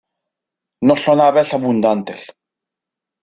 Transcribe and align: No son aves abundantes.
No 0.89 0.95
son 1.03 1.21
aves 1.27 1.53
abundantes. 1.57 2.21